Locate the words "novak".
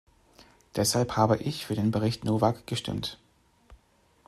2.25-2.65